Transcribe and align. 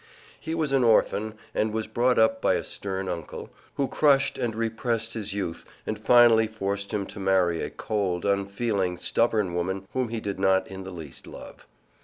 He 0.39 0.55
was 0.55 0.71
an 0.71 0.83
orphan, 0.83 1.35
and 1.53 1.71
was 1.75 1.85
brought 1.85 2.17
up 2.17 2.41
by 2.41 2.55
a 2.55 2.63
stern 2.63 3.07
uncle, 3.07 3.51
who 3.75 3.87
crushed 3.87 4.35
and 4.39 4.55
repressed 4.55 5.13
his 5.13 5.35
youth 5.35 5.63
and 5.85 6.01
finally 6.01 6.47
forced 6.47 6.91
him 6.91 7.05
to 7.05 7.19
marry 7.19 7.61
a 7.61 7.69
cold, 7.69 8.25
unfeeling, 8.25 8.97
stubborn 8.97 9.53
woman 9.53 9.87
whom 9.93 10.09
he 10.09 10.19
did 10.19 10.39
not 10.39 10.67
in 10.67 10.81
the 10.83 10.89
least 10.91 11.27
love. 11.27 11.67